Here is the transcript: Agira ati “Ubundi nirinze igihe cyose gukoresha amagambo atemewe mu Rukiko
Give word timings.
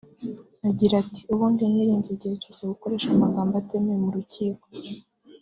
Agira 0.69 0.93
ati 1.03 1.21
“Ubundi 1.33 1.63
nirinze 1.71 2.09
igihe 2.15 2.35
cyose 2.41 2.61
gukoresha 2.71 3.07
amagambo 3.11 3.53
atemewe 3.61 3.97
mu 4.03 4.09
Rukiko 4.15 4.65